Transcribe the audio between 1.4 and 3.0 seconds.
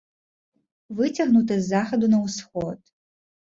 з захаду на ўсход.